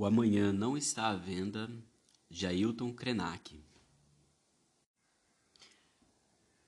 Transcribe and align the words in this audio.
O 0.00 0.06
Amanhã 0.06 0.52
Não 0.52 0.76
Está 0.76 1.08
à 1.08 1.16
Venda, 1.16 1.68
Jailton 2.30 2.92
Krenak. 2.92 3.60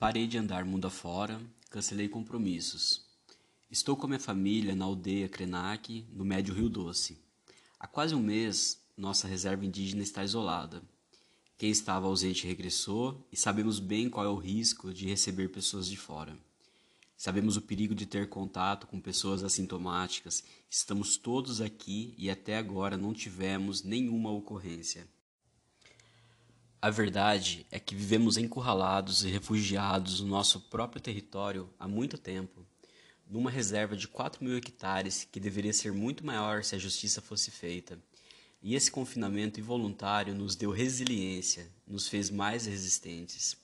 Parei 0.01 0.26
de 0.26 0.37
andar 0.37 0.64
mundo 0.64 0.88
afora, 0.88 1.40
cancelei 1.71 2.08
compromissos. 2.08 3.06
Estou 3.71 3.95
com 3.96 4.08
minha 4.08 4.19
família 4.19 4.74
na 4.74 4.85
aldeia 4.85 5.29
Krenak, 5.29 6.04
no 6.12 6.24
médio 6.24 6.53
Rio 6.53 6.69
Doce. 6.69 7.21
Há 7.79 7.87
quase 7.87 8.16
um 8.16 8.21
mês, 8.21 8.83
nossa 8.97 9.29
reserva 9.29 9.65
indígena 9.65 10.03
está 10.03 10.24
isolada. 10.24 10.83
Quem 11.56 11.71
estava 11.71 12.08
ausente 12.08 12.49
regressou 12.49 13.24
e 13.31 13.37
sabemos 13.37 13.78
bem 13.78 14.10
qual 14.10 14.26
é 14.26 14.28
o 14.28 14.35
risco 14.35 14.92
de 14.92 15.06
receber 15.06 15.51
pessoas 15.51 15.87
de 15.87 15.97
fora. 15.97 16.37
Sabemos 17.20 17.59
o 17.59 17.60
perigo 17.60 17.95
de 17.95 18.06
ter 18.06 18.30
contato 18.30 18.87
com 18.87 18.98
pessoas 18.98 19.45
assintomáticas. 19.45 20.42
Estamos 20.70 21.19
todos 21.19 21.60
aqui 21.60 22.14
e 22.16 22.30
até 22.30 22.56
agora 22.56 22.96
não 22.96 23.12
tivemos 23.12 23.83
nenhuma 23.83 24.30
ocorrência. 24.30 25.06
A 26.80 26.88
verdade 26.88 27.66
é 27.70 27.78
que 27.78 27.95
vivemos 27.95 28.38
encurralados 28.38 29.23
e 29.23 29.28
refugiados 29.28 30.20
no 30.20 30.28
nosso 30.28 30.62
próprio 30.70 30.98
território 30.98 31.69
há 31.78 31.87
muito 31.87 32.16
tempo, 32.16 32.64
numa 33.28 33.50
reserva 33.50 33.95
de 33.95 34.09
4 34.09 34.42
mil 34.42 34.56
hectares 34.56 35.28
que 35.30 35.39
deveria 35.39 35.75
ser 35.75 35.92
muito 35.92 36.25
maior 36.25 36.64
se 36.64 36.75
a 36.75 36.78
justiça 36.78 37.20
fosse 37.20 37.50
feita. 37.50 38.02
E 38.62 38.75
esse 38.75 38.91
confinamento 38.91 39.61
involuntário 39.61 40.34
nos 40.34 40.56
deu 40.56 40.70
resiliência, 40.70 41.70
nos 41.87 42.09
fez 42.09 42.30
mais 42.30 42.64
resistentes. 42.64 43.59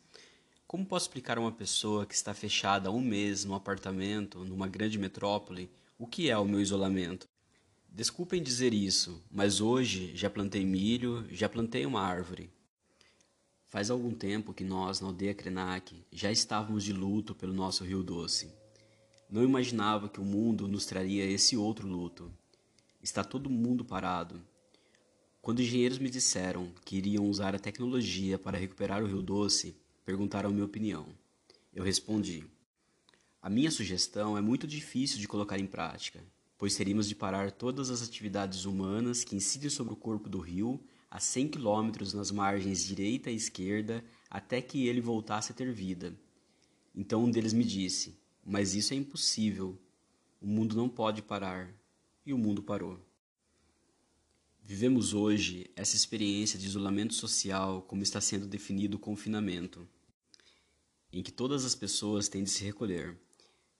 Como 0.66 0.84
posso 0.84 1.04
explicar 1.04 1.38
a 1.38 1.40
uma 1.40 1.52
pessoa 1.52 2.04
que 2.04 2.14
está 2.14 2.34
fechada 2.34 2.88
há 2.88 2.92
um 2.92 3.00
mês 3.00 3.44
num 3.44 3.54
apartamento, 3.54 4.44
numa 4.44 4.66
grande 4.66 4.98
metrópole, 4.98 5.70
o 5.96 6.08
que 6.08 6.28
é 6.28 6.36
o 6.36 6.44
meu 6.44 6.60
isolamento? 6.60 7.28
Desculpem 7.88 8.42
dizer 8.42 8.74
isso, 8.74 9.22
mas 9.30 9.60
hoje 9.60 10.10
já 10.16 10.28
plantei 10.28 10.64
milho, 10.64 11.24
já 11.30 11.48
plantei 11.48 11.86
uma 11.86 12.00
árvore. 12.00 12.50
Faz 13.68 13.92
algum 13.92 14.12
tempo 14.12 14.52
que 14.52 14.64
nós, 14.64 15.00
na 15.00 15.06
aldeia 15.06 15.32
Krenak, 15.34 16.04
já 16.10 16.32
estávamos 16.32 16.82
de 16.82 16.92
luto 16.92 17.32
pelo 17.32 17.52
nosso 17.52 17.84
Rio 17.84 18.02
Doce. 18.02 18.52
Não 19.30 19.44
imaginava 19.44 20.08
que 20.08 20.20
o 20.20 20.24
mundo 20.24 20.66
nos 20.66 20.84
traria 20.84 21.24
esse 21.24 21.56
outro 21.56 21.86
luto. 21.86 22.28
Está 23.00 23.22
todo 23.22 23.48
mundo 23.48 23.84
parado. 23.84 24.42
Quando 25.40 25.62
engenheiros 25.62 26.00
me 26.00 26.10
disseram 26.10 26.72
que 26.84 26.96
iriam 26.96 27.30
usar 27.30 27.54
a 27.54 27.58
tecnologia 27.60 28.36
para 28.36 28.58
recuperar 28.58 29.04
o 29.04 29.06
Rio 29.06 29.22
Doce, 29.22 29.76
perguntaram 30.06 30.52
minha 30.52 30.64
opinião. 30.64 31.04
Eu 31.74 31.82
respondi: 31.82 32.44
A 33.42 33.50
minha 33.50 33.72
sugestão 33.72 34.38
é 34.38 34.40
muito 34.40 34.64
difícil 34.64 35.18
de 35.18 35.26
colocar 35.26 35.58
em 35.58 35.66
prática, 35.66 36.22
pois 36.56 36.76
teríamos 36.76 37.08
de 37.08 37.16
parar 37.16 37.50
todas 37.50 37.90
as 37.90 38.02
atividades 38.02 38.64
humanas 38.64 39.24
que 39.24 39.34
incidem 39.34 39.68
sobre 39.68 39.92
o 39.92 39.96
corpo 39.96 40.28
do 40.28 40.38
rio 40.38 40.80
a 41.10 41.18
100 41.18 41.48
quilômetros 41.48 42.14
nas 42.14 42.30
margens 42.30 42.84
direita 42.84 43.30
e 43.32 43.34
esquerda 43.34 44.04
até 44.30 44.62
que 44.62 44.86
ele 44.86 45.00
voltasse 45.00 45.50
a 45.50 45.54
ter 45.54 45.72
vida. 45.72 46.16
Então 46.94 47.24
um 47.24 47.30
deles 47.30 47.52
me 47.52 47.64
disse: 47.64 48.16
Mas 48.44 48.76
isso 48.76 48.94
é 48.94 48.96
impossível. 48.96 49.76
O 50.40 50.46
mundo 50.46 50.76
não 50.76 50.88
pode 50.88 51.20
parar. 51.20 51.68
E 52.24 52.32
o 52.32 52.38
mundo 52.38 52.62
parou. 52.62 52.98
Vivemos 54.62 55.14
hoje 55.14 55.70
essa 55.76 55.94
experiência 55.94 56.58
de 56.58 56.66
isolamento 56.66 57.14
social 57.14 57.82
como 57.82 58.02
está 58.02 58.20
sendo 58.20 58.46
definido 58.46 58.96
o 58.96 59.00
confinamento 59.00 59.88
em 61.18 61.22
que 61.22 61.32
todas 61.32 61.64
as 61.64 61.74
pessoas 61.74 62.28
têm 62.28 62.44
de 62.44 62.50
se 62.50 62.64
recolher. 62.64 63.16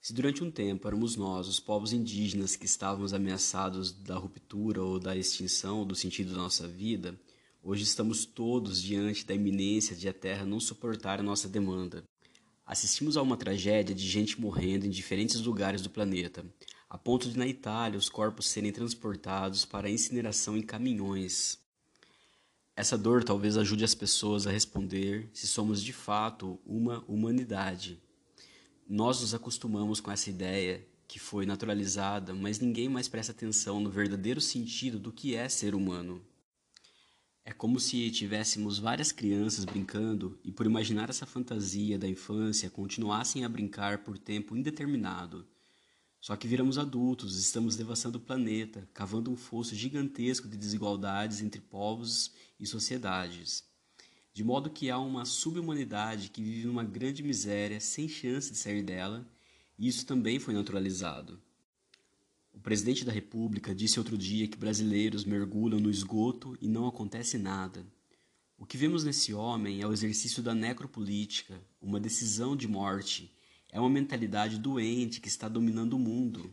Se 0.01 0.13
durante 0.13 0.43
um 0.43 0.49
tempo 0.49 0.87
éramos 0.87 1.15
nós, 1.15 1.47
os 1.47 1.59
povos 1.59 1.91
indígenas, 1.91 2.55
que 2.55 2.65
estávamos 2.65 3.13
ameaçados 3.13 3.91
da 3.91 4.15
ruptura 4.15 4.81
ou 4.81 4.99
da 4.99 5.15
extinção 5.15 5.85
do 5.85 5.95
sentido 5.95 6.31
da 6.31 6.37
nossa 6.37 6.67
vida, 6.67 7.19
hoje 7.61 7.83
estamos 7.83 8.25
todos 8.25 8.81
diante 8.81 9.25
da 9.25 9.33
iminência 9.33 9.95
de 9.95 10.07
a 10.07 10.13
Terra 10.13 10.45
não 10.45 10.59
suportar 10.59 11.19
a 11.19 11.23
nossa 11.23 11.49
demanda. 11.49 12.03
Assistimos 12.65 13.17
a 13.17 13.21
uma 13.21 13.37
tragédia 13.37 13.95
de 13.95 14.07
gente 14.07 14.39
morrendo 14.39 14.85
em 14.85 14.89
diferentes 14.89 15.41
lugares 15.41 15.81
do 15.81 15.89
planeta, 15.89 16.45
a 16.89 16.97
ponto 16.97 17.29
de 17.29 17.37
na 17.37 17.47
Itália 17.47 17.99
os 17.99 18.09
corpos 18.09 18.47
serem 18.47 18.71
transportados 18.71 19.65
para 19.65 19.89
incineração 19.89 20.57
em 20.57 20.61
caminhões. 20.61 21.59
Essa 22.77 22.95
dor 22.95 23.23
talvez 23.23 23.57
ajude 23.57 23.83
as 23.83 23.95
pessoas 23.95 24.45
a 24.45 24.51
responder 24.51 25.27
se 25.33 25.47
somos 25.47 25.81
de 25.81 25.91
fato 25.91 26.59
uma 26.63 27.03
humanidade. 27.07 27.99
Nós 28.87 29.19
nos 29.19 29.33
acostumamos 29.33 29.99
com 29.99 30.11
essa 30.11 30.29
ideia 30.29 30.87
que 31.07 31.17
foi 31.17 31.43
naturalizada, 31.43 32.35
mas 32.35 32.59
ninguém 32.59 32.87
mais 32.87 33.07
presta 33.07 33.31
atenção 33.31 33.79
no 33.79 33.89
verdadeiro 33.89 34.39
sentido 34.39 34.99
do 34.99 35.11
que 35.11 35.33
é 35.33 35.49
ser 35.49 35.73
humano. 35.73 36.21
É 37.43 37.51
como 37.51 37.79
se 37.79 38.11
tivéssemos 38.11 38.77
várias 38.77 39.11
crianças 39.11 39.65
brincando 39.65 40.39
e, 40.43 40.51
por 40.51 40.67
imaginar 40.67 41.09
essa 41.09 41.25
fantasia 41.25 41.97
da 41.97 42.07
infância, 42.07 42.69
continuassem 42.69 43.43
a 43.43 43.49
brincar 43.49 44.03
por 44.03 44.19
tempo 44.19 44.55
indeterminado 44.55 45.47
só 46.19 46.35
que 46.35 46.47
viramos 46.47 46.77
adultos, 46.77 47.37
estamos 47.37 47.75
devastando 47.75 48.17
o 48.17 48.21
planeta, 48.21 48.87
cavando 48.93 49.31
um 49.31 49.35
fosso 49.37 49.75
gigantesco 49.75 50.47
de 50.47 50.57
desigualdades 50.57 51.41
entre 51.41 51.61
povos 51.61 52.33
e 52.59 52.65
sociedades. 52.65 53.63
De 54.33 54.43
modo 54.43 54.69
que 54.69 54.89
há 54.89 54.99
uma 54.99 55.25
subhumanidade 55.25 56.29
que 56.29 56.41
vive 56.41 56.67
numa 56.67 56.83
grande 56.83 57.23
miséria 57.23 57.79
sem 57.79 58.07
chance 58.07 58.51
de 58.51 58.57
sair 58.57 58.83
dela, 58.83 59.27
e 59.77 59.87
isso 59.87 60.05
também 60.05 60.39
foi 60.39 60.53
naturalizado. 60.53 61.41
O 62.53 62.59
presidente 62.59 63.05
da 63.05 63.11
República 63.11 63.73
disse 63.73 63.99
outro 63.99 64.17
dia 64.17 64.47
que 64.47 64.57
brasileiros 64.57 65.25
mergulham 65.25 65.79
no 65.79 65.89
esgoto 65.89 66.57
e 66.61 66.67
não 66.67 66.87
acontece 66.87 67.37
nada. 67.37 67.85
O 68.57 68.65
que 68.65 68.77
vemos 68.77 69.03
nesse 69.03 69.33
homem 69.33 69.81
é 69.81 69.87
o 69.87 69.93
exercício 69.93 70.41
da 70.41 70.55
necropolítica, 70.55 71.61
uma 71.81 71.99
decisão 71.99 72.55
de 72.55 72.67
morte 72.67 73.31
é 73.71 73.79
uma 73.79 73.89
mentalidade 73.89 74.57
doente 74.57 75.19
que 75.19 75.27
está 75.27 75.47
dominando 75.47 75.93
o 75.93 75.99
mundo. 75.99 76.51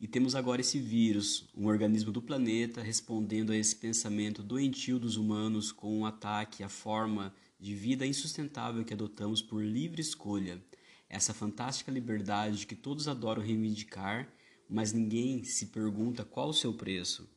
E 0.00 0.08
temos 0.08 0.34
agora 0.34 0.60
esse 0.60 0.78
vírus, 0.78 1.48
um 1.56 1.66
organismo 1.66 2.10
do 2.10 2.20
planeta, 2.20 2.82
respondendo 2.82 3.52
a 3.52 3.56
esse 3.56 3.76
pensamento 3.76 4.42
doentio 4.42 4.98
dos 4.98 5.16
humanos 5.16 5.70
com 5.70 5.98
um 5.98 6.04
ataque 6.04 6.62
à 6.62 6.68
forma 6.68 7.34
de 7.58 7.74
vida 7.74 8.06
insustentável 8.06 8.84
que 8.84 8.92
adotamos 8.92 9.40
por 9.40 9.62
livre 9.64 10.00
escolha. 10.00 10.62
Essa 11.08 11.32
fantástica 11.32 11.92
liberdade 11.92 12.66
que 12.66 12.74
todos 12.74 13.06
adoram 13.08 13.42
reivindicar, 13.42 14.28
mas 14.68 14.92
ninguém 14.92 15.44
se 15.44 15.66
pergunta 15.66 16.24
qual 16.24 16.48
o 16.48 16.54
seu 16.54 16.74
preço. 16.74 17.28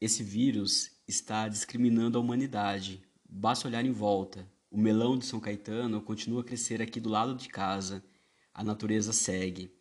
Esse 0.00 0.22
vírus 0.22 0.90
está 1.08 1.48
discriminando 1.48 2.18
a 2.18 2.20
humanidade. 2.20 3.02
Basta 3.28 3.66
olhar 3.66 3.84
em 3.84 3.92
volta. 3.92 4.46
O 4.70 4.78
melão 4.78 5.16
de 5.16 5.24
São 5.24 5.40
Caetano 5.40 6.02
continua 6.02 6.42
a 6.42 6.44
crescer 6.44 6.82
aqui 6.82 7.00
do 7.00 7.08
lado 7.08 7.34
de 7.34 7.48
casa. 7.48 8.04
A 8.52 8.62
natureza 8.62 9.12
segue. 9.12 9.72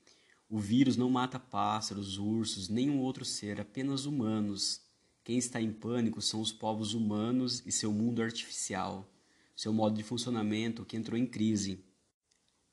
O 0.53 0.59
vírus 0.59 0.95
não 0.95 1.09
mata 1.09 1.39
pássaros, 1.39 2.19
ursos, 2.19 2.69
nenhum 2.69 2.99
outro 2.99 3.25
ser, 3.25 3.59
apenas 3.59 4.05
humanos. 4.05 4.81
Quem 5.23 5.35
está 5.35 5.59
em 5.59 5.71
pânico 5.71 6.21
são 6.21 6.39
os 6.39 6.51
povos 6.51 6.93
humanos 6.93 7.63
e 7.65 7.71
seu 7.71 7.91
mundo 7.91 8.21
artificial, 8.21 9.11
seu 9.55 9.73
modo 9.73 9.97
de 9.97 10.03
funcionamento 10.03 10.85
que 10.85 10.95
entrou 10.95 11.17
em 11.17 11.25
crise. 11.25 11.83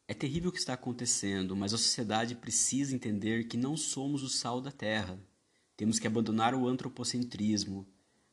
É 0.07 0.13
terrível 0.13 0.51
o 0.51 0.53
que 0.53 0.59
está 0.59 0.75
acontecendo, 0.75 1.57
mas 1.57 1.73
a 1.73 1.79
sociedade 1.79 2.35
precisa 2.35 2.95
entender 2.95 3.49
que 3.49 3.57
não 3.57 3.79
somos 3.79 4.23
o 4.23 4.29
sal 4.29 4.61
da 4.61 4.71
terra. 4.71 5.19
Temos 5.75 5.99
que 5.99 6.07
abandonar 6.07 6.55
o 6.55 6.69
antropocentrismo. 6.69 7.89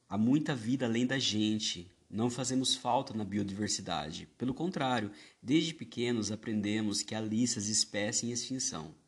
Há 0.09 0.17
muita 0.17 0.53
vida 0.53 0.85
além 0.85 1.07
da 1.07 1.17
gente, 1.17 1.89
não 2.09 2.29
fazemos 2.29 2.75
falta 2.75 3.13
na 3.13 3.23
biodiversidade. 3.23 4.27
Pelo 4.37 4.53
contrário, 4.53 5.09
desde 5.41 5.73
pequenos 5.73 6.33
aprendemos 6.33 7.01
que 7.01 7.15
há 7.15 7.21
listas 7.21 7.67
de 7.67 7.71
espécies 7.71 8.25
em 8.25 8.33
extinção. 8.33 9.06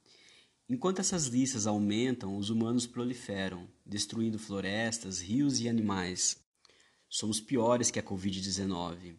Enquanto 0.69 1.00
essas 1.00 1.25
listas 1.25 1.66
aumentam, 1.66 2.38
os 2.38 2.52
humanos 2.52 2.85
proliferam, 2.85 3.68
destruindo 3.84 4.38
florestas, 4.38 5.19
rios 5.19 5.60
e 5.60 5.68
animais. 5.68 6.38
Somos 7.10 7.42
piores 7.42 7.89
que 7.89 7.98
a 7.98 8.04
Covid-19. 8.04 9.16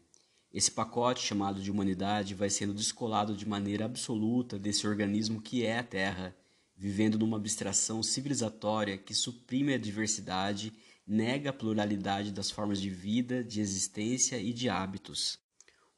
Esse 0.52 0.70
pacote 0.70 1.26
chamado 1.26 1.60
de 1.60 1.68
humanidade 1.68 2.36
vai 2.36 2.48
sendo 2.48 2.72
descolado 2.72 3.36
de 3.36 3.48
maneira 3.48 3.84
absoluta 3.84 4.60
desse 4.60 4.86
organismo 4.86 5.42
que 5.42 5.66
é 5.66 5.80
a 5.80 5.82
Terra, 5.82 6.36
vivendo 6.76 7.18
numa 7.18 7.36
abstração 7.36 8.00
civilizatória 8.00 8.96
que 8.96 9.12
suprime 9.12 9.74
a 9.74 9.78
diversidade 9.78 10.72
nega 11.04 11.50
a 11.50 11.52
pluralidade 11.52 12.30
das 12.30 12.48
formas 12.48 12.80
de 12.80 12.90
vida, 12.90 13.42
de 13.42 13.60
existência 13.60 14.40
e 14.40 14.52
de 14.52 14.68
hábitos. 14.68 15.36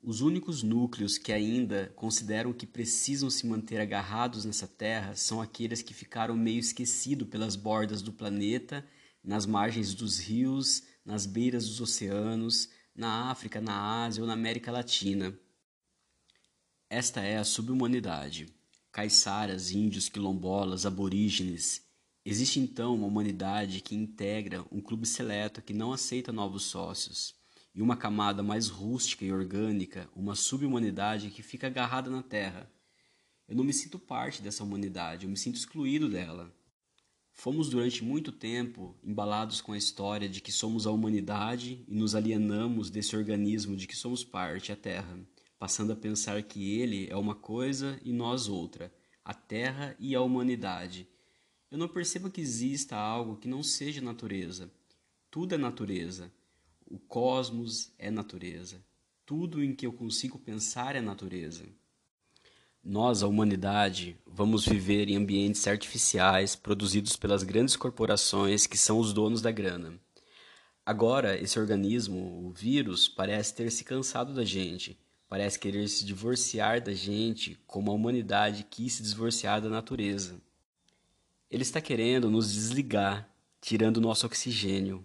Os 0.02 0.20
únicos 0.20 0.64
núcleos 0.64 1.16
que 1.16 1.32
ainda 1.32 1.92
consideram 1.94 2.52
que 2.52 2.66
precisam 2.66 3.30
se 3.30 3.46
manter 3.46 3.80
agarrados 3.80 4.44
nessa 4.44 4.66
terra 4.66 5.14
são 5.14 5.40
aqueles 5.40 5.80
que 5.80 5.94
ficaram 5.94 6.36
meio 6.36 6.58
esquecidos 6.58 7.28
pelas 7.28 7.54
bordas 7.54 8.02
do 8.02 8.12
planeta, 8.12 8.84
nas 9.22 9.46
margens 9.46 9.94
dos 9.94 10.18
rios, 10.18 10.82
nas 11.04 11.24
beiras 11.24 11.68
dos 11.68 11.80
oceanos, 11.80 12.68
na 12.92 13.30
África, 13.30 13.60
na 13.60 14.04
Ásia 14.04 14.22
ou 14.22 14.26
na 14.26 14.32
América 14.32 14.72
Latina. 14.72 15.38
Esta 16.90 17.20
é 17.20 17.38
a 17.38 17.44
subhumanidade. 17.44 18.52
Caiçaras, 18.90 19.70
índios, 19.70 20.08
quilombolas, 20.08 20.84
aborígenes, 20.84 21.80
Existe 22.24 22.60
então 22.60 22.94
uma 22.94 23.08
humanidade 23.08 23.80
que 23.80 23.96
integra 23.96 24.64
um 24.70 24.80
clube 24.80 25.06
seleto 25.06 25.60
que 25.60 25.72
não 25.72 25.92
aceita 25.92 26.30
novos 26.30 26.62
sócios, 26.62 27.34
e 27.74 27.80
uma 27.80 27.96
camada 27.96 28.42
mais 28.42 28.68
rústica 28.68 29.24
e 29.24 29.32
orgânica, 29.32 30.08
uma 30.14 30.34
subhumanidade 30.34 31.30
que 31.30 31.42
fica 31.42 31.66
agarrada 31.66 32.10
na 32.10 32.22
terra. 32.22 32.70
Eu 33.48 33.56
não 33.56 33.64
me 33.64 33.72
sinto 33.72 33.98
parte 33.98 34.42
dessa 34.42 34.62
humanidade, 34.62 35.24
eu 35.24 35.30
me 35.30 35.36
sinto 35.36 35.56
excluído 35.56 36.08
dela. 36.08 36.54
Fomos 37.32 37.70
durante 37.70 38.04
muito 38.04 38.30
tempo 38.30 38.96
embalados 39.02 39.60
com 39.60 39.72
a 39.72 39.78
história 39.78 40.28
de 40.28 40.40
que 40.40 40.52
somos 40.52 40.86
a 40.86 40.90
humanidade 40.90 41.84
e 41.88 41.94
nos 41.94 42.14
alienamos 42.14 42.90
desse 42.90 43.16
organismo 43.16 43.74
de 43.76 43.86
que 43.86 43.96
somos 43.96 44.22
parte, 44.22 44.70
a 44.70 44.76
Terra, 44.76 45.18
passando 45.58 45.92
a 45.92 45.96
pensar 45.96 46.42
que 46.42 46.78
ele 46.78 47.08
é 47.10 47.16
uma 47.16 47.34
coisa 47.34 47.98
e 48.04 48.12
nós 48.12 48.48
outra, 48.48 48.92
a 49.24 49.32
Terra 49.32 49.96
e 49.98 50.14
a 50.14 50.20
humanidade 50.20 51.08
eu 51.72 51.78
não 51.78 51.88
percebo 51.88 52.30
que 52.30 52.42
exista 52.42 52.96
algo 52.96 53.38
que 53.38 53.48
não 53.48 53.62
seja 53.62 54.02
natureza. 54.02 54.70
Tudo 55.30 55.54
é 55.54 55.58
natureza. 55.58 56.30
O 56.92 56.98
cosmos 56.98 57.90
é 57.98 58.10
natureza. 58.10 58.84
Tudo 59.24 59.64
em 59.64 59.74
que 59.74 59.86
eu 59.86 59.94
consigo 59.94 60.38
pensar 60.38 60.94
é 60.94 61.00
natureza. 61.00 61.64
Nós, 62.84 63.22
a 63.22 63.26
humanidade, 63.26 64.14
vamos 64.26 64.66
viver 64.66 65.08
em 65.08 65.16
ambientes 65.16 65.66
artificiais 65.66 66.54
produzidos 66.54 67.16
pelas 67.16 67.44
grandes 67.44 67.76
corporações 67.76 68.66
que 68.66 68.76
são 68.76 68.98
os 68.98 69.14
donos 69.14 69.40
da 69.40 69.50
grana. 69.50 69.98
Agora, 70.84 71.34
esse 71.40 71.58
organismo, 71.58 72.46
o 72.46 72.50
vírus, 72.50 73.08
parece 73.08 73.54
ter 73.54 73.72
se 73.72 73.84
cansado 73.84 74.34
da 74.34 74.44
gente, 74.44 75.00
parece 75.30 75.58
querer 75.58 75.88
se 75.88 76.04
divorciar 76.04 76.82
da 76.82 76.92
gente 76.92 77.58
como 77.66 77.90
a 77.90 77.94
humanidade 77.94 78.66
quis 78.68 78.92
se 78.92 79.02
divorciar 79.02 79.62
da 79.62 79.70
natureza. 79.70 80.38
Ele 81.50 81.62
está 81.62 81.80
querendo 81.80 82.30
nos 82.30 82.52
desligar, 82.52 83.30
tirando 83.62 83.98
nosso 83.98 84.26
oxigênio. 84.26 85.02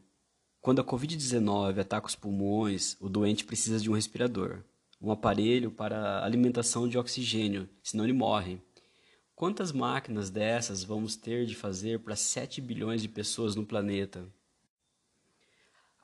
Quando 0.68 0.82
a 0.82 0.84
Covid-19 0.84 1.80
ataca 1.80 2.08
os 2.08 2.16
pulmões, 2.16 2.98
o 3.00 3.08
doente 3.08 3.46
precisa 3.46 3.80
de 3.80 3.90
um 3.90 3.94
respirador, 3.94 4.64
um 5.02 5.10
aparelho 5.10 5.72
para 5.72 6.26
alimentação 6.26 6.90
de 6.90 6.98
oxigênio, 6.98 7.70
senão 7.82 8.04
ele 8.04 8.12
morre. 8.12 8.60
Quantas 9.34 9.72
máquinas 9.72 10.30
dessas 10.30 10.84
vamos 10.84 11.16
ter 11.16 11.46
de 11.46 11.56
fazer 11.56 12.00
para 12.00 12.18
7 12.18 12.60
bilhões 12.60 13.02
de 13.02 13.08
pessoas 13.08 13.56
no 13.56 13.66
planeta? 13.66 14.28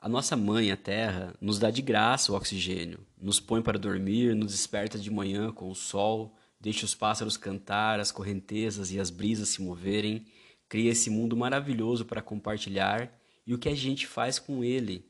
A 0.00 0.08
nossa 0.08 0.34
mãe, 0.34 0.72
a 0.72 0.78
Terra, 0.78 1.34
nos 1.42 1.58
dá 1.58 1.70
de 1.70 1.82
graça 1.82 2.32
o 2.32 2.34
oxigênio, 2.34 3.00
nos 3.20 3.38
põe 3.38 3.60
para 3.60 3.78
dormir, 3.78 4.34
nos 4.34 4.52
desperta 4.52 4.98
de 4.98 5.10
manhã 5.10 5.52
com 5.52 5.68
o 5.68 5.74
sol, 5.74 6.34
deixa 6.58 6.86
os 6.86 6.94
pássaros 6.94 7.36
cantar, 7.36 8.00
as 8.00 8.10
correntezas 8.10 8.90
e 8.90 8.98
as 8.98 9.10
brisas 9.10 9.50
se 9.50 9.60
moverem, 9.60 10.24
cria 10.70 10.92
esse 10.92 11.10
mundo 11.10 11.36
maravilhoso 11.36 12.06
para 12.06 12.22
compartilhar 12.22 13.12
e 13.46 13.54
o 13.54 13.58
que 13.58 13.68
a 13.68 13.74
gente 13.74 14.06
faz 14.06 14.38
com 14.38 14.64
ele. 14.64 15.04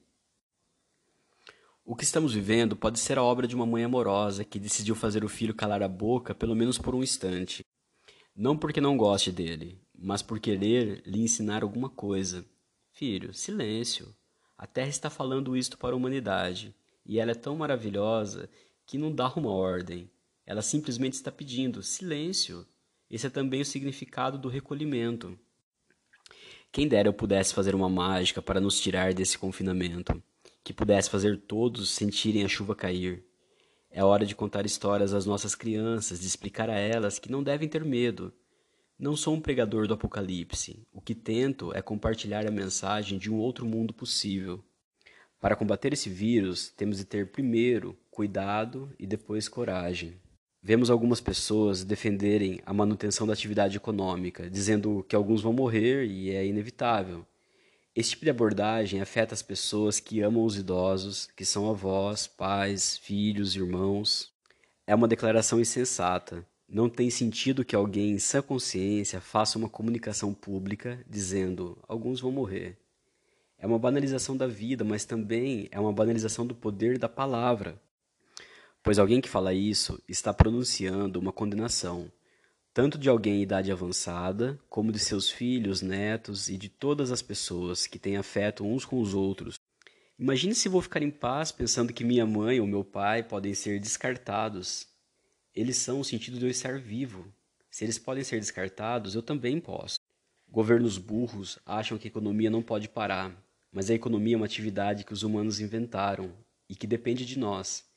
O 1.84 1.94
que 1.94 2.04
estamos 2.04 2.32
vivendo 2.32 2.75
pode 2.75 2.98
ser 2.98 3.19
a 3.19 3.22
obra 3.22 3.46
de 3.46 3.54
uma 3.54 3.66
mãe 3.66 3.84
amorosa 3.84 4.44
que 4.44 4.58
decidiu 4.58 4.94
fazer 4.94 5.22
o 5.22 5.28
filho 5.28 5.54
calar 5.54 5.82
a 5.82 5.88
boca 5.88 6.34
pelo 6.34 6.54
menos 6.54 6.78
por 6.78 6.94
um 6.94 7.02
instante. 7.02 7.62
Não 8.34 8.56
porque 8.56 8.81
não 8.81 8.96
goste 8.96 9.31
dele, 9.31 9.81
mas 9.94 10.22
por 10.22 10.40
querer 10.40 11.02
lhe 11.06 11.20
ensinar 11.20 11.62
alguma 11.62 11.90
coisa. 11.90 12.44
Filho, 12.92 13.34
silêncio. 13.34 14.14
A 14.56 14.66
Terra 14.66 14.88
está 14.88 15.10
falando 15.10 15.56
isto 15.56 15.76
para 15.76 15.94
a 15.94 15.96
humanidade, 15.96 16.75
e 17.04 17.19
ela 17.19 17.32
é 17.32 17.34
tão 17.34 17.54
maravilhosa 17.56 18.48
que 18.87 18.96
não 18.96 19.14
dá 19.14 19.32
uma 19.34 19.50
ordem. 19.50 20.10
Ela 20.46 20.62
simplesmente 20.62 21.14
está 21.14 21.30
pedindo 21.30 21.82
silêncio. 21.82 22.66
Esse 23.10 23.26
é 23.26 23.30
também 23.30 23.60
o 23.60 23.64
significado 23.64 24.38
do 24.38 24.48
recolhimento. 24.48 25.38
Quem 26.75 26.88
dera 26.88 27.06
eu 27.06 27.12
pudesse 27.12 27.55
fazer 27.55 27.73
uma 27.73 27.88
mágica 27.88 28.43
para 28.43 28.61
nos 28.61 28.81
tirar 28.81 29.15
desse 29.15 29.38
confinamento, 29.38 30.21
que 30.65 30.73
pudesse 30.73 31.09
fazer 31.09 31.41
todos 31.43 31.88
sentirem 31.91 32.44
a 32.44 32.49
chuva 32.49 32.75
cair. 32.75 33.25
É 33.93 34.03
hora 34.03 34.26
de 34.26 34.35
contar 34.35 34.67
histórias 34.67 35.15
às 35.15 35.25
nossas 35.25 35.55
crianças, 35.55 36.19
de 36.19 36.26
explicar 36.26 36.69
a 36.69 36.76
elas 36.76 37.21
que 37.21 37.31
não 37.31 37.44
devem 37.44 37.69
ter 37.69 37.85
medo. 37.85 38.32
Não 38.99 39.15
sou 39.15 39.35
um 39.35 39.41
pregador 39.41 39.87
do 39.87 39.94
apocalipse. 39.94 40.85
O 40.93 41.00
que 41.00 41.15
tento 41.15 41.73
é 41.73 41.81
compartilhar 41.81 42.44
a 42.44 42.50
mensagem 42.50 43.19
de 43.19 43.31
um 43.31 43.37
outro 43.37 43.65
mundo 43.65 43.94
possível. 43.94 44.61
Para 45.38 45.55
combater 45.55 45.93
esse 45.93 46.09
vírus, 46.09 46.71
temos 46.71 46.97
de 46.99 47.05
ter 47.05 47.31
primeiro 47.31 47.97
cuidado 48.11 48.93
e 48.99 49.06
depois 49.06 49.49
coragem. 49.49 50.21
Vemos 50.66 50.88
algumas 50.88 51.20
pessoas 51.20 51.84
defenderem 51.84 52.58
a 52.64 52.72
manutenção 52.72 53.26
da 53.26 53.34
atividade 53.34 53.76
econômica, 53.76 54.49
dizendo 54.49 55.05
que 55.06 55.14
alguns 55.14 55.43
vão 55.43 55.52
morrer 55.52 56.06
e 56.06 56.31
é 56.31 56.46
inevitável. 56.46 57.22
Esse 57.94 58.12
tipo 58.12 58.25
de 58.25 58.31
abordagem 58.31 58.99
afeta 59.02 59.34
as 59.34 59.43
pessoas 59.43 60.00
que 60.00 60.22
amam 60.22 60.43
os 60.43 60.56
idosos, 60.56 61.28
que 61.37 61.44
são 61.44 61.69
avós, 61.69 62.26
pais, 62.26 62.96
filhos, 62.96 63.55
irmãos. 63.55 64.32
É 64.87 64.94
uma 64.94 65.06
declaração 65.06 65.61
insensata. 65.61 66.43
Não 66.66 66.88
tem 66.88 67.11
sentido 67.11 67.62
que 67.62 67.76
alguém 67.76 68.12
em 68.12 68.19
sã 68.19 68.40
consciência 68.40 69.20
faça 69.20 69.58
uma 69.58 69.69
comunicação 69.69 70.32
pública 70.32 70.99
dizendo 71.06 71.76
alguns 71.87 72.22
vão 72.22 72.32
morrer. 72.32 72.78
É 73.58 73.66
uma 73.66 73.78
banalização 73.78 74.34
da 74.34 74.46
vida, 74.46 74.82
mas 74.82 75.05
também 75.05 75.69
é 75.70 75.78
uma 75.78 75.93
banalização 75.93 76.46
do 76.46 76.55
poder 76.55 76.96
da 76.96 77.08
palavra 77.08 77.78
pois 78.84 78.98
alguém 78.98 79.19
que 79.19 79.31
fala 79.31 79.54
isso 79.54 79.98
está 80.06 80.34
pronunciando 80.34 81.19
uma 81.19 81.32
condenação, 81.32 82.12
tanto 82.75 82.98
de 82.98 83.08
alguém 83.08 83.38
em 83.38 83.42
idade 83.42 83.72
avançada, 83.72 84.60
como 84.69 84.92
de 84.92 84.98
seus 84.98 85.31
filhos, 85.31 85.81
netos 85.81 86.50
e 86.50 86.58
de 86.58 86.69
todas 86.69 87.10
as 87.10 87.22
pessoas 87.22 87.86
que 87.86 87.98
têm 87.98 88.19
afeto 88.19 88.62
uns 88.62 88.84
com 88.84 89.00
os 89.00 89.14
outros. 89.14 89.58
Imagine 90.19 90.54
se 90.54 90.69
vou 90.69 90.82
ficar 90.82 91.02
em 91.02 91.10
paz 91.10 91.50
pensando 91.50 91.94
que 91.94 92.04
minha 92.04 92.26
mãe 92.26 92.60
ou 92.60 92.66
meu 92.66 92.84
pai 92.84 93.22
podem 93.22 93.54
ser 93.54 93.81
descartados. 93.81 94.87
Eles 95.54 95.78
são 95.78 96.00
o 96.00 96.04
sentido 96.04 96.38
de 96.38 96.44
eu 96.44 96.50
estar 96.50 96.78
vivo. 96.78 97.26
Se 97.70 97.87
eles 97.87 97.98
podem 97.98 98.22
ser 98.22 98.38
descartados, 98.38 99.14
eu 99.14 99.22
também 99.22 99.60
posso. 99.60 99.98
Governos 100.46 100.98
burros 100.98 101.58
acham 101.64 101.96
que 101.96 102.06
a 102.06 102.10
economia 102.10 102.50
não 102.50 102.62
pode 102.62 102.90
parar, 102.90 103.34
mas 103.72 103.88
a 103.88 103.94
economia 103.94 104.34
é 104.34 104.37
uma 104.37 104.46
atividade 104.46 105.04
que 105.04 105.12
os 105.14 105.22
humanos 105.22 105.58
inventaram 105.58 106.30
e 106.69 106.76
que 106.76 106.87
depende 106.87 107.25
de 107.25 107.38
nós. 107.38 107.94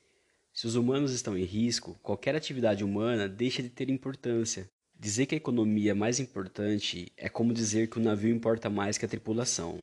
Se 0.57 0.65
os 0.65 0.73
humanos 0.73 1.11
estão 1.11 1.37
em 1.37 1.43
risco, 1.43 1.99
qualquer 2.01 2.35
atividade 2.35 2.83
humana 2.83 3.29
deixa 3.29 3.61
de 3.61 3.69
ter 3.69 3.91
importância. 3.91 4.67
Dizer 4.99 5.27
que 5.27 5.35
a 5.35 5.37
economia 5.37 5.91
é 5.91 5.93
mais 5.93 6.19
importante 6.19 7.13
é 7.15 7.29
como 7.29 7.53
dizer 7.53 7.91
que 7.91 7.99
o 7.99 8.01
navio 8.01 8.35
importa 8.35 8.67
mais 8.67 8.97
que 8.97 9.05
a 9.05 9.07
tripulação. 9.07 9.77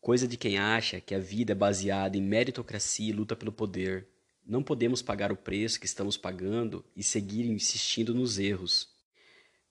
Coisa 0.00 0.26
de 0.26 0.38
quem 0.38 0.56
acha 0.56 0.98
que 0.98 1.14
a 1.14 1.18
vida 1.18 1.52
é 1.52 1.54
baseada 1.54 2.16
em 2.16 2.22
meritocracia 2.22 3.10
e 3.10 3.12
luta 3.12 3.36
pelo 3.36 3.52
poder. 3.52 4.08
Não 4.46 4.62
podemos 4.62 5.02
pagar 5.02 5.30
o 5.30 5.36
preço 5.36 5.78
que 5.78 5.84
estamos 5.84 6.16
pagando 6.16 6.82
e 6.96 7.02
seguir 7.02 7.44
insistindo 7.44 8.14
nos 8.14 8.38
erros. 8.38 8.88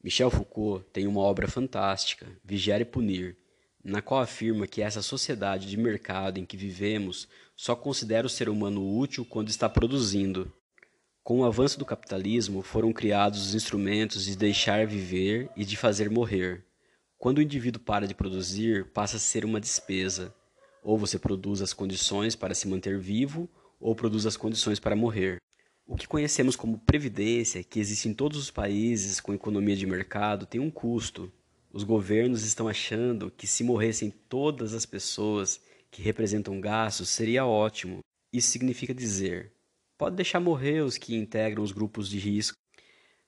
Michel 0.04 0.30
Foucault 0.30 0.86
tem 0.94 1.08
uma 1.08 1.22
obra 1.22 1.48
fantástica, 1.48 2.28
Vigiar 2.44 2.80
e 2.80 2.86
Punir, 2.86 3.36
na 3.84 4.04
qual 4.04 4.22
afirma 4.22 4.68
que 4.68 4.84
essa 4.84 5.02
sociedade 5.02 5.68
de 5.68 5.78
mercado 5.78 6.38
em 6.38 6.46
que 6.46 6.56
vivemos 6.56 7.28
só 7.64 7.78
considera 7.78 8.28
o 8.28 8.30
ser 8.30 8.50
humano 8.50 8.86
útil 8.86 9.24
quando 9.24 9.48
está 9.48 9.70
produzindo. 9.70 10.52
Com 11.24 11.40
o 11.40 11.46
avanço 11.46 11.80
do 11.80 11.86
capitalismo, 11.86 12.62
foram 12.62 12.92
criados 12.92 13.40
os 13.48 13.56
instrumentos 13.56 14.26
de 14.26 14.36
deixar 14.36 14.86
viver 14.86 15.50
e 15.56 15.64
de 15.64 15.78
fazer 15.78 16.10
morrer. 16.10 16.66
Quando 17.18 17.38
o 17.38 17.42
indivíduo 17.42 17.82
para 17.82 18.06
de 18.06 18.14
produzir, 18.14 18.92
passa 18.92 19.16
a 19.16 19.20
ser 19.20 19.46
uma 19.46 19.62
despesa. 19.62 20.36
Ou 20.84 20.98
você 20.98 21.18
produz 21.18 21.62
as 21.62 21.72
condições 21.72 22.36
para 22.36 22.54
se 22.54 22.68
manter 22.68 23.00
vivo, 23.00 23.50
ou 23.80 23.96
produz 23.96 24.26
as 24.26 24.36
condições 24.36 24.78
para 24.78 24.94
morrer. 24.94 25.38
O 25.88 25.96
que 25.96 26.06
conhecemos 26.06 26.58
como 26.58 26.80
previdência, 26.80 27.64
que 27.64 27.80
existe 27.80 28.10
em 28.10 28.14
todos 28.14 28.38
os 28.38 28.52
países 28.52 29.22
com 29.22 29.34
economia 29.34 29.78
de 29.78 29.86
mercado, 29.86 30.46
tem 30.46 30.60
um 30.60 30.70
custo, 30.70 31.32
os 31.72 31.86
governos 31.86 32.44
estão 32.44 32.68
achando 32.68 33.32
que 33.32 33.48
se 33.48 33.64
morressem 33.64 34.12
todas 34.28 34.74
as 34.74 34.86
pessoas 34.86 35.62
que 35.94 36.02
representam 36.02 36.60
gastos 36.60 37.08
seria 37.10 37.46
ótimo. 37.46 38.00
Isso 38.34 38.50
significa 38.50 38.94
dizer: 38.94 39.54
pode 39.98 40.16
deixar 40.16 40.40
morrer 40.40 40.82
os 40.82 40.98
que 40.98 41.16
integram 41.16 41.64
os 41.64 41.72
grupos 41.72 42.10
de 42.10 42.18
risco. 42.18 42.58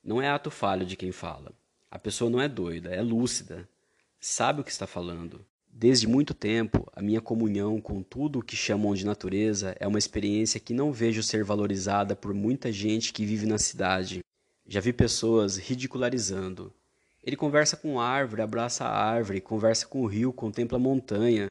Não 0.04 0.22
é 0.22 0.28
ato 0.28 0.50
falho 0.50 0.86
de 0.86 0.96
quem 0.98 1.12
fala. 1.12 1.54
A 1.90 2.00
pessoa 2.00 2.30
não 2.30 2.42
é 2.42 2.50
doida, 2.50 2.90
é 2.90 3.02
lúcida, 3.02 3.70
sabe 4.20 4.62
o 4.62 4.64
que 4.64 4.72
está 4.72 4.88
falando. 4.88 5.46
Desde 5.68 6.08
muito 6.08 6.34
tempo, 6.34 6.90
a 6.96 7.02
minha 7.02 7.22
comunhão 7.22 7.80
com 7.80 8.02
tudo 8.02 8.40
o 8.40 8.44
que 8.44 8.56
chamam 8.56 8.94
de 8.96 9.06
natureza 9.06 9.76
é 9.80 9.88
uma 9.88 10.00
experiência 10.00 10.60
que 10.60 10.74
não 10.74 10.92
vejo 10.92 11.22
ser 11.22 11.44
valorizada 11.44 12.16
por 12.16 12.34
muita 12.34 12.72
gente 12.72 13.14
que 13.14 13.26
vive 13.26 13.46
na 13.46 13.58
cidade. 13.58 14.22
Já 14.68 14.80
vi 14.80 14.92
pessoas 14.92 15.58
ridicularizando, 15.58 16.74
ele 17.26 17.36
conversa 17.36 17.76
com 17.76 18.00
a 18.00 18.08
árvore, 18.08 18.44
abraça 18.44 18.86
a 18.86 19.04
árvore, 19.04 19.42
conversa 19.42 19.88
com 19.88 20.02
o 20.02 20.06
rio, 20.06 20.32
contempla 20.32 20.78
a 20.78 20.80
montanha, 20.80 21.48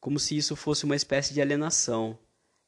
como 0.00 0.18
se 0.18 0.36
isso 0.36 0.54
fosse 0.54 0.84
uma 0.84 0.96
espécie 0.96 1.34
de 1.34 1.40
alienação. 1.40 2.18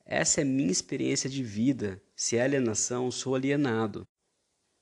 Essa 0.04 0.40
é 0.40 0.44
minha 0.44 0.70
experiência 0.70 1.28
de 1.28 1.42
vida. 1.42 2.00
Se 2.16 2.36
é 2.36 2.42
alienação, 2.42 3.10
sou 3.10 3.34
alienado. 3.34 4.06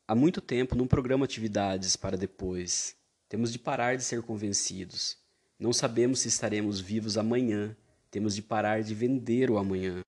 Há 0.08 0.14
muito 0.14 0.40
tempo 0.40 0.76
não 0.76 0.86
programo 0.86 1.24
atividades 1.24 1.96
para 1.96 2.16
depois. 2.16 2.96
Temos 3.28 3.52
de 3.52 3.58
parar 3.58 3.96
de 3.96 4.04
ser 4.04 4.22
convencidos. 4.22 5.18
Não 5.58 5.72
sabemos 5.72 6.20
se 6.20 6.28
estaremos 6.28 6.78
vivos 6.78 7.18
amanhã. 7.18 7.76
Temos 8.10 8.34
de 8.34 8.42
parar 8.42 8.82
de 8.82 8.94
vender 8.94 9.50
o 9.50 9.58
amanhã. 9.58 10.00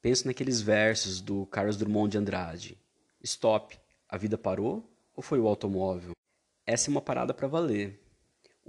Penso 0.00 0.26
naqueles 0.26 0.60
versos 0.60 1.20
do 1.20 1.46
Carlos 1.46 1.76
Drummond 1.76 2.12
de 2.12 2.18
Andrade. 2.18 2.78
Stop. 3.22 3.78
A 4.08 4.16
vida 4.16 4.38
parou 4.38 4.88
ou 5.14 5.22
foi 5.22 5.38
o 5.38 5.46
automóvel? 5.46 6.12
Essa 6.64 6.88
é 6.88 6.92
uma 6.92 7.02
parada 7.02 7.34
para 7.34 7.48
valer. 7.48 8.00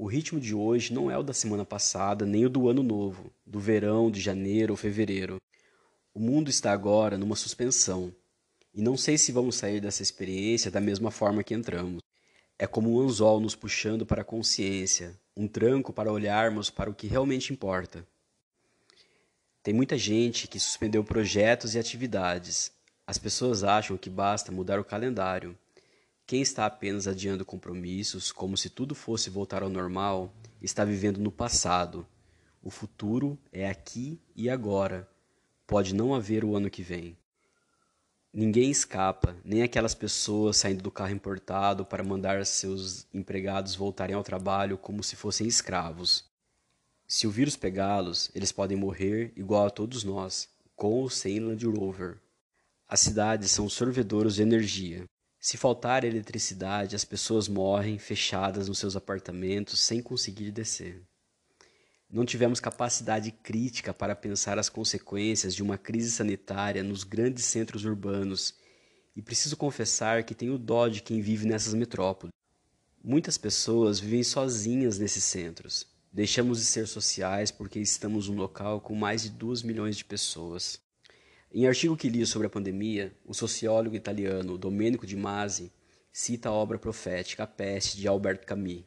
O 0.02 0.08
ritmo 0.08 0.40
de 0.40 0.56
hoje 0.56 0.92
não 0.92 1.12
é 1.12 1.18
o 1.20 1.22
da 1.22 1.32
semana 1.32 1.64
passada, 1.64 2.26
nem 2.26 2.44
o 2.44 2.50
do 2.50 2.68
ano 2.68 2.82
novo, 2.82 3.32
do 3.46 3.60
verão, 3.60 4.10
de 4.10 4.20
janeiro 4.20 4.74
ou 4.74 4.76
fevereiro. 4.76 5.40
O 6.12 6.20
mundo 6.20 6.50
está 6.50 6.72
agora 6.72 7.20
numa 7.20 7.36
suspensão. 7.36 8.12
E 8.74 8.82
não 8.82 8.98
sei 8.98 9.16
se 9.16 9.32
vamos 9.32 9.58
sair 9.58 9.80
dessa 9.80 10.02
experiência 10.02 10.72
da 10.72 10.82
mesma 10.82 11.12
forma 11.12 11.44
que 11.44 11.54
entramos. 11.54 12.02
É 12.58 12.66
como 12.66 12.92
um 12.92 13.00
anzol 13.00 13.40
nos 13.40 13.54
puxando 13.54 14.04
para 14.04 14.24
a 14.24 14.26
consciência, 14.26 15.16
um 15.38 15.48
tranco 15.48 15.94
para 15.94 16.12
olharmos 16.12 16.72
para 16.72 16.90
o 16.90 16.96
que 16.96 17.06
realmente 17.06 17.54
importa. 17.54 18.04
Tem 19.62 19.72
muita 19.72 20.00
gente 20.00 20.48
que 20.48 20.60
suspendeu 20.60 21.04
projetos 21.04 21.76
e 21.76 21.80
atividades. 21.80 22.72
As 23.06 23.20
pessoas 23.20 23.64
acham 23.64 23.96
que 23.98 24.10
basta 24.10 24.52
mudar 24.52 24.80
o 24.80 24.84
calendário. 24.84 25.56
Quem 26.32 26.42
está 26.42 26.66
apenas 26.66 27.08
adiando 27.10 27.44
compromissos, 27.44 28.32
como 28.32 28.56
se 28.56 28.70
tudo 28.70 28.96
fosse 28.96 29.30
voltar 29.30 29.64
ao 29.64 29.70
normal, 29.70 30.34
está 30.62 30.86
vivendo 30.86 31.18
no 31.18 31.30
passado. 31.30 32.08
O 32.64 32.70
futuro 32.70 33.38
é 33.52 33.70
aqui 33.70 34.18
e 34.34 34.50
agora. 34.50 35.10
Pode 35.68 35.94
não 35.94 36.16
haver 36.16 36.46
o 36.46 36.56
ano 36.56 36.70
que 36.70 36.82
vem. 36.82 37.18
Ninguém 38.34 38.72
escapa, 38.72 39.36
nem 39.44 39.62
aquelas 39.62 39.94
pessoas 39.94 40.56
saindo 40.56 40.82
do 40.82 40.90
carro 40.90 41.12
importado 41.12 41.86
para 41.86 42.02
mandar 42.02 42.46
seus 42.46 43.06
empregados 43.14 43.76
voltarem 43.76 44.16
ao 44.16 44.24
trabalho 44.24 44.78
como 44.78 45.04
se 45.04 45.18
fossem 45.18 45.46
escravos. 45.46 46.24
Se 47.06 47.28
o 47.28 47.30
vírus 47.30 47.58
pegá-los, 47.58 48.32
eles 48.34 48.54
podem 48.54 48.78
morrer 48.78 49.34
igual 49.36 49.66
a 49.66 49.70
todos 49.70 50.06
nós, 50.06 50.48
com 50.78 50.94
ou 50.94 51.10
sem 51.10 51.42
Land 51.42 51.66
Rover. 51.66 52.22
As 52.88 53.02
cidades 53.02 53.52
são 53.52 53.68
sorvedouros 53.68 54.36
de 54.36 54.44
energia. 54.44 55.06
Se 55.44 55.58
faltar 55.58 56.04
eletricidade, 56.04 56.96
as 56.96 57.04
pessoas 57.04 57.48
morrem 57.48 57.98
fechadas 57.98 58.70
nos 58.70 58.78
seus 58.78 58.96
apartamentos 58.96 59.80
sem 59.80 60.00
conseguir 60.00 60.52
descer. 60.52 61.02
Não 62.08 62.24
tivemos 62.24 62.60
capacidade 62.60 63.32
crítica 63.32 63.92
para 63.92 64.16
pensar 64.16 64.60
as 64.60 64.70
consequências 64.70 65.56
de 65.56 65.64
uma 65.64 65.80
crise 65.80 66.12
sanitária 66.12 66.84
nos 66.84 67.04
grandes 67.04 67.44
centros 67.46 67.86
urbanos, 67.86 68.54
e 69.16 69.22
preciso 69.22 69.58
confessar 69.58 70.24
que 70.24 70.36
tenho 70.36 70.60
dó 70.60 70.88
de 70.88 71.02
quem 71.02 71.22
vive 71.22 71.48
nessas 71.48 71.74
metrópoles. 71.74 72.32
Muitas 73.04 73.36
pessoas 73.36 74.00
vivem 74.00 74.24
sozinhas 74.24 75.00
nesses 75.00 75.24
centros. 75.24 75.88
Deixamos 76.14 76.60
de 76.60 76.66
ser 76.66 76.88
sociais 76.88 77.50
porque 77.50 77.80
estamos 77.80 78.30
num 78.30 78.36
local 78.36 78.80
com 78.80 78.94
mais 78.94 79.24
de 79.24 79.32
2 79.32 79.64
milhões 79.64 79.98
de 79.98 80.06
pessoas. 80.06 80.80
Em 81.54 81.68
artigo 81.68 81.98
que 81.98 82.08
li 82.08 82.26
sobre 82.26 82.48
a 82.48 82.50
pandemia, 82.50 83.14
o 83.26 83.34
sociólogo 83.34 83.94
italiano 83.94 84.58
Domenico 84.58 85.06
Di 85.06 85.18
Masi 85.18 85.70
cita 86.10 86.48
a 86.48 86.52
obra 86.54 86.80
profética 86.80 87.44
A 87.44 87.48
Peste 87.48 87.98
de 87.98 88.08
Albert 88.08 88.46
Camus. 88.46 88.86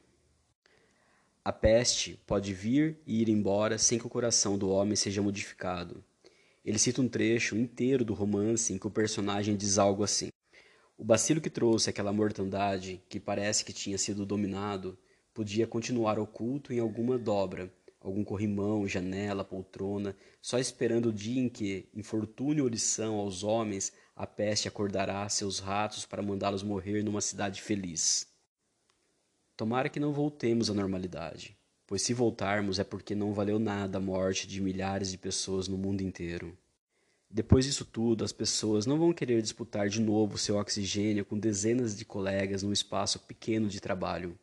A 1.44 1.52
peste 1.52 2.18
pode 2.26 2.54
vir 2.54 2.96
e 3.06 3.20
ir 3.20 3.28
embora 3.28 3.76
sem 3.76 3.98
que 3.98 4.06
o 4.06 4.08
coração 4.08 4.56
do 4.56 4.70
homem 4.70 4.96
seja 4.96 5.20
modificado. 5.20 6.02
Ele 6.64 6.78
cita 6.78 7.02
um 7.02 7.08
trecho 7.08 7.54
inteiro 7.54 8.02
do 8.02 8.14
romance 8.14 8.72
em 8.72 8.78
que 8.78 8.86
o 8.86 8.90
personagem 8.90 9.56
diz 9.56 9.76
algo 9.76 10.02
assim: 10.02 10.30
O 10.96 11.04
bacilo 11.04 11.42
que 11.42 11.50
trouxe 11.50 11.90
aquela 11.90 12.14
mortandade, 12.14 13.02
que 13.10 13.20
parece 13.20 13.62
que 13.62 13.74
tinha 13.74 13.98
sido 13.98 14.24
dominado, 14.24 14.96
podia 15.34 15.66
continuar 15.66 16.18
oculto 16.18 16.72
em 16.72 16.78
alguma 16.78 17.18
dobra, 17.18 17.70
algum 18.04 18.22
corrimão, 18.22 18.86
janela, 18.86 19.42
poltrona, 19.42 20.14
só 20.40 20.58
esperando 20.58 21.08
o 21.08 21.12
dia 21.12 21.40
em 21.40 21.48
que, 21.48 21.88
infortúnio 21.94 22.64
ou 22.64 22.68
lição 22.68 23.16
aos 23.16 23.42
homens, 23.42 23.92
a 24.14 24.26
peste 24.26 24.68
acordará 24.68 25.26
seus 25.30 25.58
ratos 25.58 26.04
para 26.04 26.22
mandá-los 26.22 26.62
morrer 26.62 27.02
numa 27.02 27.22
cidade 27.22 27.62
feliz. 27.62 28.28
Tomara 29.56 29.88
que 29.88 29.98
não 29.98 30.12
voltemos 30.12 30.68
à 30.68 30.74
normalidade, 30.74 31.56
pois 31.86 32.02
se 32.02 32.12
voltarmos 32.12 32.78
é 32.78 32.84
porque 32.84 33.14
não 33.14 33.32
valeu 33.32 33.58
nada 33.58 33.96
a 33.96 34.00
morte 34.00 34.46
de 34.46 34.60
milhares 34.60 35.10
de 35.10 35.16
pessoas 35.16 35.66
no 35.66 35.78
mundo 35.78 36.02
inteiro. 36.02 36.56
Depois 37.30 37.64
disso 37.64 37.86
tudo, 37.86 38.22
as 38.22 38.32
pessoas 38.32 38.84
não 38.84 38.98
vão 38.98 39.14
querer 39.14 39.40
disputar 39.40 39.88
de 39.88 40.00
novo 40.00 40.36
seu 40.36 40.56
oxigênio 40.56 41.24
com 41.24 41.38
dezenas 41.38 41.96
de 41.96 42.04
colegas 42.04 42.62
num 42.62 42.72
espaço 42.72 43.18
pequeno 43.20 43.66
de 43.66 43.80
trabalho. 43.80 44.38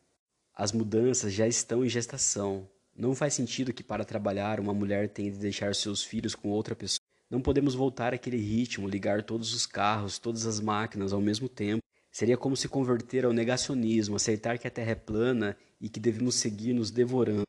As 0.53 0.71
mudanças 0.71 1.31
já 1.31 1.47
estão 1.47 1.85
em 1.85 1.89
gestação. 1.89 2.67
Não 2.95 3.15
faz 3.15 3.33
sentido 3.33 3.73
que 3.73 3.83
para 3.83 4.05
trabalhar 4.05 4.59
uma 4.59 4.73
mulher 4.73 5.09
tenha 5.09 5.31
de 5.31 5.37
deixar 5.37 5.73
seus 5.75 6.03
filhos 6.03 6.35
com 6.35 6.49
outra 6.49 6.75
pessoa. 6.75 7.01
Não 7.29 7.41
podemos 7.41 7.73
voltar 7.73 8.13
àquele 8.13 8.37
ritmo, 8.37 8.87
ligar 8.87 9.23
todos 9.23 9.53
os 9.53 9.65
carros, 9.65 10.19
todas 10.19 10.45
as 10.45 10.59
máquinas 10.59 11.13
ao 11.13 11.21
mesmo 11.21 11.47
tempo 11.47 11.81
Seria 12.11 12.37
como 12.37 12.57
se 12.57 12.67
converter 12.67 13.23
ao 13.23 13.31
negacionismo, 13.31 14.17
aceitar 14.17 14.57
que 14.59 14.67
a 14.67 14.71
Terra 14.71 14.91
é 14.91 14.95
plana 14.95 15.55
e 15.79 15.87
que 15.87 15.99
devemos 15.99 16.35
seguir 16.35 16.73
nos 16.73 16.91
devorando. 16.91 17.47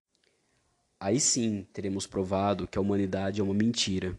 Aí 1.01 1.19
sim 1.19 1.67
teremos 1.73 2.07
provado 2.07 2.69
que 2.69 2.79
a 2.79 2.81
humanidade 2.81 3.41
é 3.41 3.45
uma 3.45 3.53
mentira. 3.53 4.17